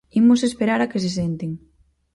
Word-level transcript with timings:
Imos 0.19 0.41
esperar 0.49 0.79
a 0.81 0.89
que 0.91 1.01
se 1.03 1.11
senten. 1.17 1.51